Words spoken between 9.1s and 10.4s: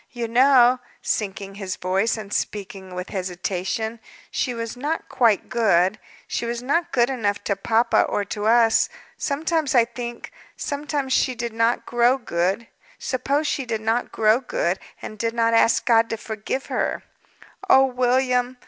Sometimes I think,